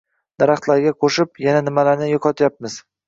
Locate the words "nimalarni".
1.67-2.09